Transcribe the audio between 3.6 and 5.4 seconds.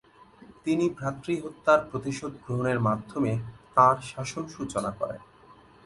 তাঁর শাসন সূচনা করেন।